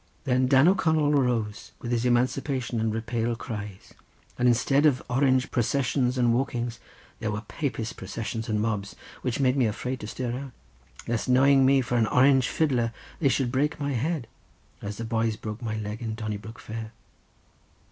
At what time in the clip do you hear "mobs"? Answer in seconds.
8.59-8.95